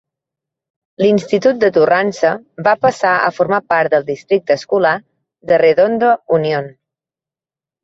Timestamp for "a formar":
3.27-3.61